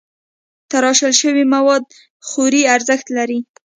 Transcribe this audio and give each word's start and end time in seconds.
تراشل 0.71 1.13
شوي 1.21 1.43
مواد 1.53 1.83
خوري 2.27 2.61
ارزښت 2.75 3.07
لري. 3.17 3.39